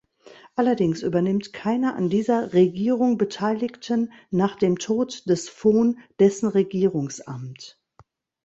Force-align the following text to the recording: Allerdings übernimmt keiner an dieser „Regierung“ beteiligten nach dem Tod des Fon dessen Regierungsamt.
Allerdings 0.55 1.03
übernimmt 1.03 1.53
keiner 1.53 1.93
an 1.95 2.09
dieser 2.09 2.53
„Regierung“ 2.53 3.19
beteiligten 3.19 4.11
nach 4.31 4.55
dem 4.55 4.79
Tod 4.79 5.27
des 5.29 5.47
Fon 5.47 5.99
dessen 6.17 6.47
Regierungsamt. 6.49 7.79